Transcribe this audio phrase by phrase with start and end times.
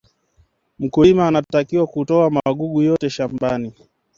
[0.79, 3.73] mkulima anatakiwa kuto magugu yote shambani